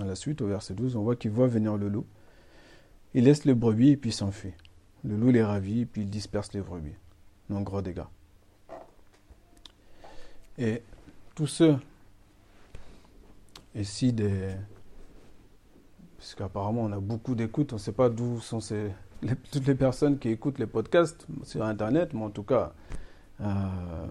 [0.00, 2.06] À la suite, au verset 12, on voit qu'il voit venir le loup.
[3.14, 4.54] Il laisse les brebis et puis s'enfuit.
[5.04, 6.94] Le loup les ravit puis il disperse les brebis.
[7.50, 8.02] Donc gros dégâts.
[10.58, 10.82] Et
[11.34, 11.76] tous ceux,
[13.74, 14.54] ici des...
[16.18, 18.60] Parce qu'apparemment on a beaucoup d'écoutes, on ne sait pas d'où sont
[19.50, 22.72] toutes les personnes qui écoutent les podcasts sur Internet, mais en tout cas,
[23.40, 24.06] euh,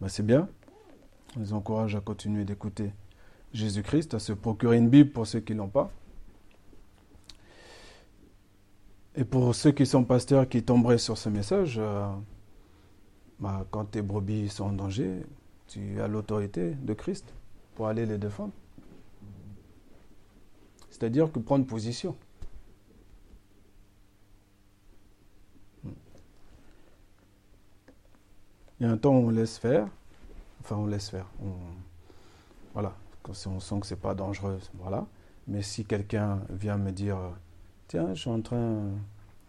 [0.00, 0.48] bah, c'est bien.
[1.36, 2.92] On les encourage à continuer d'écouter
[3.52, 5.90] Jésus-Christ, à se procurer une Bible pour ceux qui ne l'ont pas.
[9.18, 12.08] Et pour ceux qui sont pasteurs qui tomberaient sur ce message, euh,
[13.40, 15.26] bah, quand tes brebis sont en danger,
[15.66, 17.34] tu as l'autorité de Christ
[17.74, 18.52] pour aller les défendre.
[20.88, 22.14] C'est-à-dire que prendre position.
[28.78, 29.88] Il y a un temps où on laisse faire,
[30.60, 31.26] Enfin, on laisse faire.
[32.72, 35.08] voilà, quand on sent que c'est pas dangereux, voilà.
[35.48, 37.18] Mais si quelqu'un vient me dire,
[37.88, 38.90] tiens, je suis en train,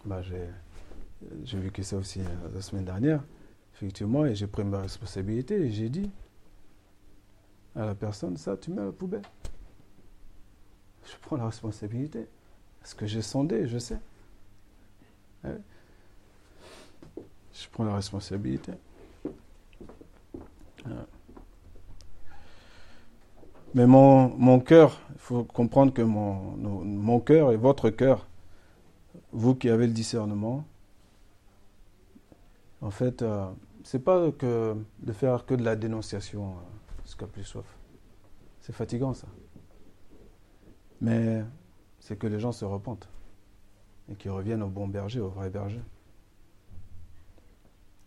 [0.06, 2.24] bah, j'ai vécu ça aussi euh,
[2.54, 3.22] la semaine dernière,
[3.76, 6.10] effectivement, et j'ai pris ma responsabilité et j'ai dit
[7.76, 9.22] à la personne, ça, tu mets à la poubelle.
[11.06, 12.28] Je prends la responsabilité.
[12.80, 14.00] Parce que j'ai sondé, je sais.
[15.44, 18.74] Je prends la responsabilité.
[23.74, 28.29] Mais mon, mon cœur, il faut comprendre que mon, mon cœur et votre cœur,
[29.32, 30.66] vous qui avez le discernement,
[32.82, 33.50] en fait, euh,
[33.84, 36.62] c'est pas que de faire que de la dénonciation, euh,
[37.06, 37.66] ce qu'a plus soif.
[38.62, 39.28] C'est fatigant ça.
[41.02, 41.44] Mais
[42.00, 43.10] c'est que les gens se repentent
[44.10, 45.82] et qu'ils reviennent au bon berger, au vrai berger.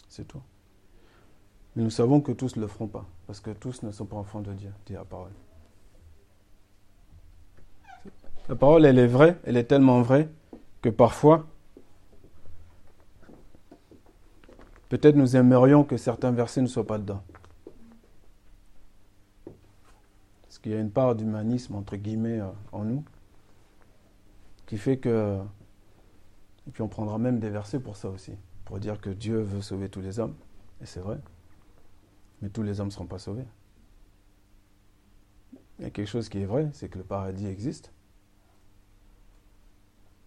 [0.08, 0.42] C'est tout.
[1.74, 4.16] Mais nous savons que tous ne le feront pas, parce que tous ne sont pas
[4.16, 5.32] enfants de Dieu, dit la parole.
[8.48, 10.28] La parole, elle est vraie, elle est tellement vraie
[10.82, 11.46] que parfois,
[14.88, 17.22] peut-être nous aimerions que certains versets ne soient pas dedans.
[20.42, 23.04] Parce qu'il y a une part d'humanisme, entre guillemets, euh, en nous,
[24.66, 25.38] qui fait que...
[26.66, 28.32] Et puis on prendra même des versets pour ça aussi,
[28.64, 30.34] pour dire que Dieu veut sauver tous les hommes,
[30.80, 31.18] et c'est vrai,
[32.40, 33.46] mais tous les hommes ne seront pas sauvés.
[35.78, 37.92] Il y a quelque chose qui est vrai, c'est que le paradis existe,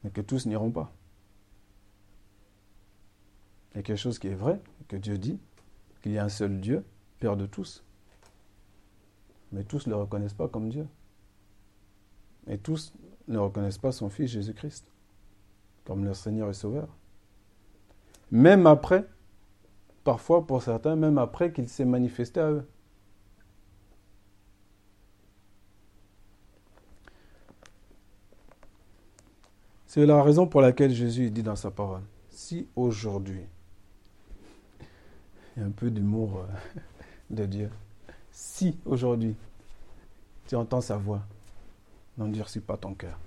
[0.05, 0.93] mais que tous n'iront pas.
[3.71, 5.39] Il y a quelque chose qui est vrai, que Dieu dit,
[6.03, 6.85] qu'il y a un seul Dieu,
[7.17, 7.83] Père de tous.
[9.51, 10.85] Mais tous ne le reconnaissent pas comme Dieu.
[12.45, 12.93] Et tous
[13.27, 14.85] ne reconnaissent pas son Fils Jésus-Christ
[15.85, 16.87] comme leur Seigneur et Sauveur.
[18.29, 19.07] Même après,
[20.03, 22.67] parfois pour certains, même après qu'il s'est manifesté à eux.
[29.95, 33.39] C'est la raison pour laquelle Jésus dit dans sa parole, si aujourd'hui,
[35.55, 36.79] il y a un peu d'humour euh,
[37.29, 37.69] de Dieu,
[38.29, 39.37] si aujourd'hui
[40.47, 41.21] tu entends sa voix,
[42.17, 43.17] n'endurcis pas ton cœur,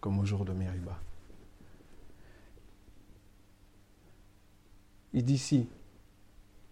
[0.00, 0.98] comme au jour de Mériba.
[5.12, 5.68] Il dit si,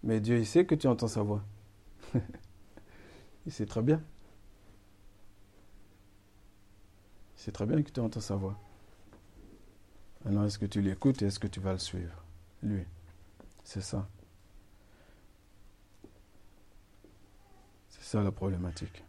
[0.03, 1.45] mais Dieu, il sait que tu entends sa voix.
[3.47, 4.03] il sait très bien.
[7.41, 8.55] C'est très bien que tu entends sa voix.
[10.27, 12.23] Alors, est-ce que tu l'écoutes et est-ce que tu vas le suivre?
[12.63, 12.85] Lui.
[13.65, 14.07] C'est ça.
[17.89, 19.03] C'est ça la problématique.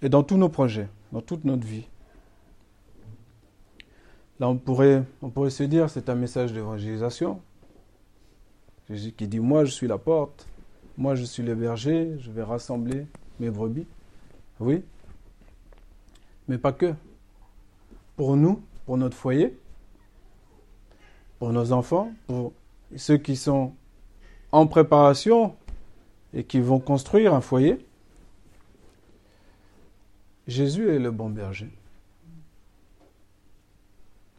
[0.00, 1.86] Et dans tous nos projets, dans toute notre vie,
[4.40, 5.04] là on pourrait,
[5.50, 7.42] se dire c'est un message d'évangélisation.
[8.88, 10.48] Jésus qui dit moi je suis la porte,
[10.96, 13.06] moi je suis le berger, je vais rassembler
[13.38, 13.86] mes brebis.
[14.60, 14.82] Oui,
[16.48, 16.94] mais pas que.
[18.16, 19.58] Pour nous, pour notre foyer,
[21.38, 22.52] pour nos enfants, pour
[22.96, 23.74] ceux qui sont
[24.52, 25.56] en préparation
[26.32, 27.84] et qui vont construire un foyer.
[30.46, 31.70] Jésus est le bon berger.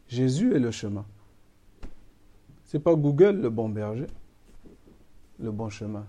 [0.08, 1.04] Jésus est le chemin.
[2.64, 4.06] C'est pas Google le bon berger,
[5.38, 6.06] le bon chemin.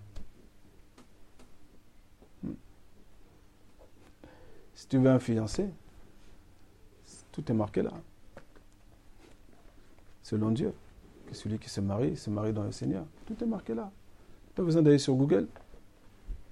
[4.73, 5.69] Si tu veux un fiancé,
[7.41, 7.91] tout est marqué là.
[10.21, 10.73] Selon Dieu.
[11.27, 13.05] Que celui qui se marie, se marie dans le Seigneur.
[13.25, 13.91] Tout est marqué là.
[14.55, 15.47] Tu as besoin d'aller sur Google.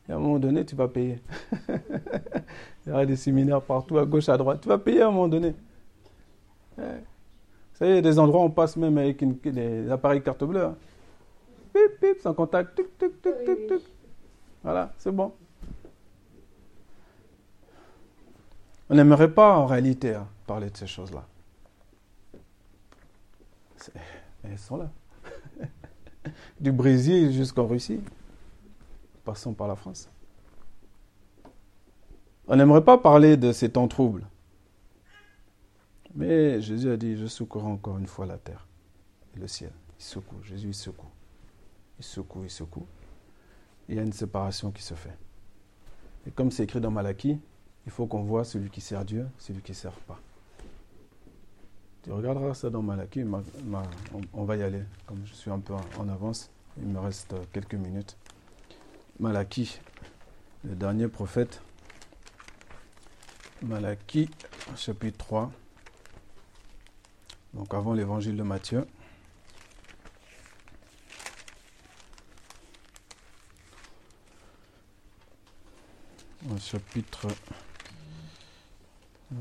[0.07, 1.21] Et à un moment donné, tu vas payer.
[2.85, 4.61] Il y aura des séminaires partout, à gauche, à droite.
[4.61, 5.53] Tu vas payer à un moment donné.
[6.77, 6.83] Vous
[7.73, 10.63] savez, il y a des endroits où on passe même avec des appareils carte bleue.
[10.63, 10.75] Hein.
[11.73, 12.79] Pip, pip, sans contact.
[14.63, 15.33] Voilà, c'est bon.
[18.89, 20.15] On n'aimerait pas en réalité.
[20.15, 21.27] Hein parler de ces choses-là.
[24.43, 24.89] Elles sont là.
[26.59, 28.01] du Brésil jusqu'en Russie,
[29.23, 30.09] passons par la France.
[32.47, 34.25] On n'aimerait pas parler de ces temps troubles.
[36.15, 38.65] Mais Jésus a dit, je secouerai encore une fois la terre
[39.35, 39.71] et le ciel.
[39.99, 41.11] Il secoue, Jésus il secoue.
[41.99, 42.87] Il secoue, il secoue.
[43.89, 45.15] Il y a une séparation qui se fait.
[46.25, 47.39] Et comme c'est écrit dans Malachie,
[47.87, 50.19] il faut qu'on voit celui qui sert Dieu, celui qui ne sert pas.
[52.03, 53.23] Tu regarderas ça dans Malachie,
[54.33, 57.75] on, va y aller, comme je suis un peu en, avance, il me reste quelques
[57.75, 58.17] minutes.
[59.21, 59.79] Malachie,
[60.65, 61.61] le dernier prophète.
[63.61, 64.29] Malachie,
[64.75, 65.51] chapitre 3.
[67.53, 68.85] Donc avant l'évangile de Matthieu.
[76.59, 77.27] chapitre.
[79.33, 79.35] Euh,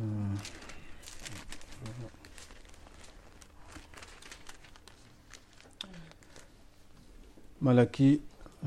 [7.60, 8.20] Malachie,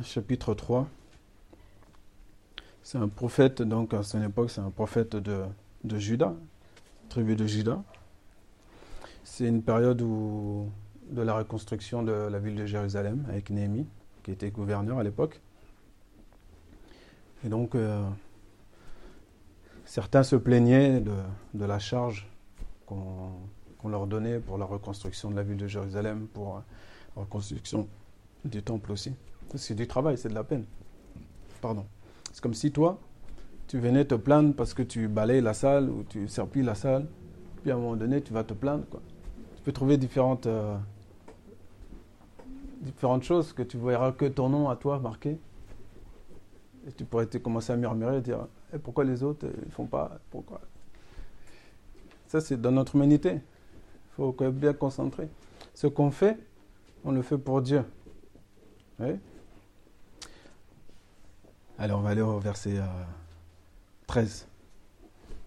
[0.03, 0.87] chapitre 3.
[2.83, 5.43] C'est un prophète, donc à son époque, c'est un prophète de,
[5.83, 6.33] de Juda,
[7.09, 7.83] tribu de Juda.
[9.23, 10.69] C'est une période où,
[11.11, 13.87] de la reconstruction de la ville de Jérusalem avec Néhémie,
[14.23, 15.39] qui était gouverneur à l'époque.
[17.45, 18.03] Et donc, euh,
[19.89, 22.29] certains se plaignaient de, la charge
[22.85, 26.61] qu'on leur donnait pour la reconstruction de la ville de Jérusalem, pour
[27.15, 27.87] la reconstruction
[28.45, 29.13] du temple aussi.
[29.55, 30.65] C'est du travail, c'est de la peine.
[31.59, 31.87] Pardon.
[32.31, 32.99] C'est comme si toi,
[33.67, 37.07] tu venais te plaindre parce que tu balayes la salle ou tu serpilles la salle.
[37.63, 38.85] Puis à un moment donné, tu vas te plaindre.
[39.55, 40.77] Tu peux trouver différentes, euh,
[42.81, 45.39] différentes choses que tu verras que ton nom à toi marqué.
[46.87, 49.69] Et tu pourrais te commencer à murmurer et dire eh, pourquoi les autres ne euh,
[49.71, 50.61] font pas pourquoi?
[52.27, 53.33] Ça, c'est dans notre humanité.
[53.33, 55.27] Il faut bien concentré.
[55.73, 56.37] Ce qu'on fait,
[57.03, 57.83] on le fait pour Dieu.
[58.99, 59.17] Oui
[61.77, 62.75] Allez, on va aller au verset
[64.07, 64.45] 13.
[64.45, 64.49] Euh,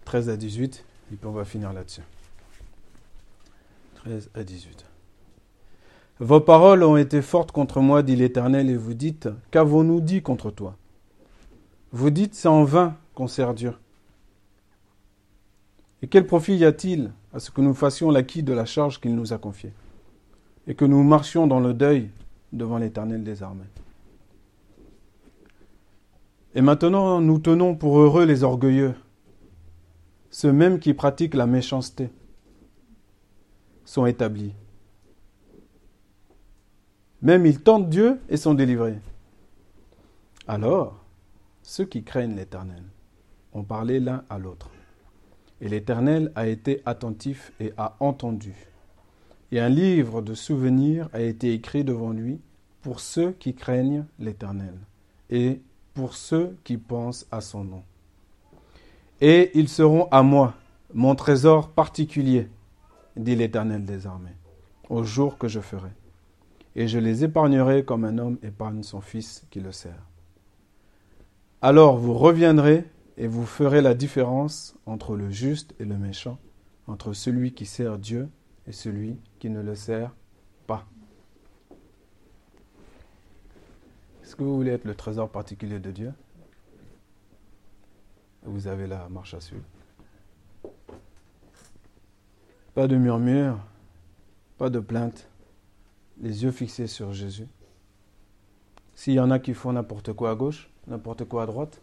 [0.05, 2.01] 13 à 18, et puis on va finir là-dessus.
[3.95, 4.85] 13 à 18.
[6.19, 10.51] Vos paroles ont été fortes contre moi, dit l'Éternel, et vous dites, qu'avons-nous dit contre
[10.51, 10.75] toi?
[11.91, 13.73] Vous dites, c'est en vain qu'on sert Dieu.
[16.01, 19.15] Et quel profit y a-t-il à ce que nous fassions l'acquis de la charge qu'il
[19.15, 19.73] nous a confiée,
[20.67, 22.09] et que nous marchions dans le deuil
[22.51, 23.63] devant l'Éternel des armées?
[26.55, 28.95] Et maintenant, nous tenons pour heureux les orgueilleux,
[30.29, 32.09] ceux mêmes qui pratiquent la méchanceté,
[33.85, 34.53] sont établis.
[37.21, 38.99] Même ils tentent Dieu et sont délivrés.
[40.47, 40.99] Alors,
[41.61, 42.83] ceux qui craignent l'Éternel
[43.53, 44.69] ont parlé l'un à l'autre.
[45.61, 48.53] Et l'Éternel a été attentif et a entendu.
[49.51, 52.41] Et un livre de souvenirs a été écrit devant lui
[52.81, 54.73] pour ceux qui craignent l'Éternel
[55.29, 55.61] et
[55.93, 57.83] pour ceux qui pensent à son nom.
[59.21, 60.53] Et ils seront à moi,
[60.93, 62.49] mon trésor particulier,
[63.15, 64.35] dit l'Éternel des armées,
[64.89, 65.91] au jour que je ferai.
[66.75, 70.03] Et je les épargnerai comme un homme épargne son fils qui le sert.
[71.61, 72.85] Alors vous reviendrez
[73.17, 76.39] et vous ferez la différence entre le juste et le méchant,
[76.87, 78.29] entre celui qui sert Dieu
[78.67, 80.13] et celui qui ne le sert
[80.67, 80.85] pas.
[84.23, 86.13] Est-ce que vous voulez être le trésor particulier de Dieu?
[88.43, 89.63] Vous avez la marche à suivre.
[92.73, 93.59] Pas de murmure,
[94.57, 95.29] pas de plainte,
[96.19, 97.47] les yeux fixés sur Jésus.
[98.95, 101.81] S'il y en a qui font n'importe quoi à gauche, n'importe quoi à droite,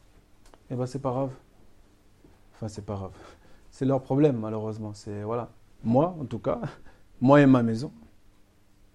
[0.71, 1.33] eh ben c'est pas grave.
[2.55, 3.13] Enfin, c'est pas grave.
[3.73, 4.95] C'est leur problème, malheureusement.
[4.95, 5.49] C'est voilà.
[5.85, 6.61] Moi, en tout cas,
[7.21, 7.93] moi et ma maison,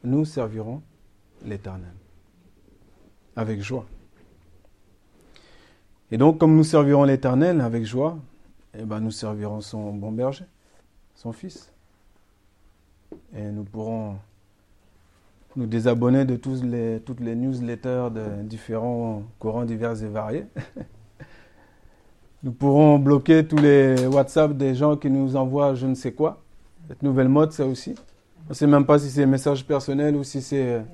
[0.04, 0.82] nous servirons
[1.44, 1.94] l'Éternel
[3.36, 3.86] avec joie.
[6.12, 8.20] Et donc, comme nous servirons l'Éternel avec joie,
[8.78, 10.46] eh ben, nous servirons son bon berger,
[11.16, 11.74] son fils.
[13.34, 14.18] Et nous pourrons
[15.56, 20.46] nous désabonner de toutes les newsletters de différents courants divers et variés.
[22.46, 26.44] nous pourrons bloquer tous les WhatsApp des gens qui nous envoient je ne sais quoi.
[26.88, 27.96] Cette nouvelle mode, ça aussi.
[28.46, 30.86] On ne sait même pas si c'est message personnel ou si c'est...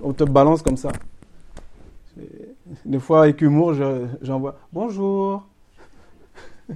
[0.00, 0.92] On te balance comme ça.
[2.84, 3.74] Des fois, avec humour,
[4.22, 5.44] j'envoie bonjour.
[6.68, 6.74] Je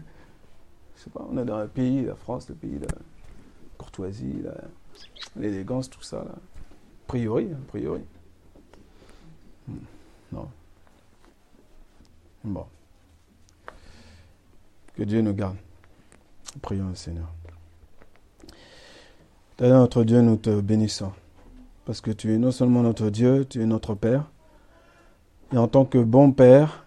[0.96, 2.98] sais pas, on est dans un pays, la France, le pays de la
[3.78, 4.42] courtoisie,
[5.36, 6.16] l'élégance, tout ça.
[6.16, 6.32] Là.
[6.32, 8.00] A priori, a priori.
[9.68, 9.74] Hmm,
[10.32, 10.48] non.
[12.42, 12.66] Bon.
[14.95, 15.57] Que Dieu nous garde.
[16.61, 17.32] Prions le Seigneur.
[19.59, 21.12] D'ailleurs, notre Dieu, nous te bénissons.
[21.84, 24.30] Parce que tu es non seulement notre Dieu, tu es notre Père.
[25.53, 26.84] Et en tant que bon Père,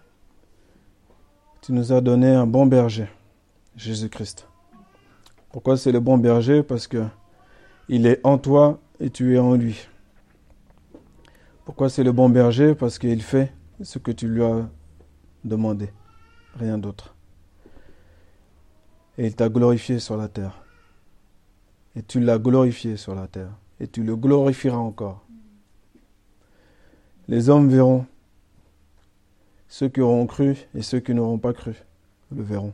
[1.62, 3.08] tu nous as donné un bon berger,
[3.76, 4.48] Jésus-Christ.
[5.50, 6.62] Pourquoi c'est le bon berger?
[6.62, 7.04] Parce que
[7.88, 9.88] il est en toi et tu es en lui.
[11.64, 12.76] Pourquoi c'est le bon berger?
[12.76, 13.52] Parce qu'il fait
[13.82, 14.68] ce que tu lui as
[15.44, 15.92] demandé,
[16.56, 17.15] rien d'autre.
[19.18, 20.62] Et il t'a glorifié sur la terre.
[21.94, 23.52] Et tu l'as glorifié sur la terre.
[23.80, 25.24] Et tu le glorifieras encore.
[27.28, 28.06] Les hommes verront
[29.68, 31.74] ceux qui auront cru et ceux qui n'auront pas cru
[32.30, 32.72] le verront.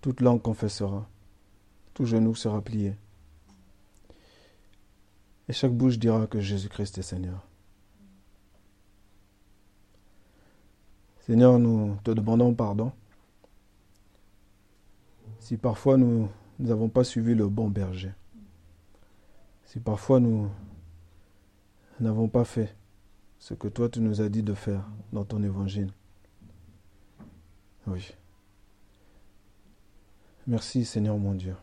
[0.00, 1.08] Toute langue confessera,
[1.94, 2.94] tout genou sera plié.
[5.48, 7.46] Et chaque bouche dira que Jésus-Christ est Seigneur.
[11.26, 12.92] Seigneur, nous te demandons pardon
[15.46, 16.28] si parfois nous
[16.58, 18.12] n'avons pas suivi le bon berger,
[19.64, 20.50] si parfois nous
[22.00, 22.74] n'avons pas fait
[23.38, 25.92] ce que toi tu nous as dit de faire dans ton évangile.
[27.86, 28.12] Oui.
[30.48, 31.54] Merci Seigneur mon Dieu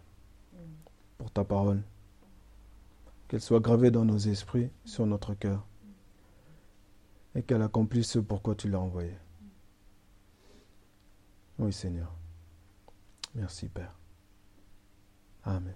[1.18, 1.84] pour ta parole.
[3.28, 5.68] Qu'elle soit gravée dans nos esprits, sur notre cœur.
[7.36, 9.12] Et qu'elle accomplisse ce pourquoi tu l'as envoyé.
[11.60, 12.23] Oui Seigneur.
[13.36, 14.00] Merci Père.
[15.44, 15.74] Amen.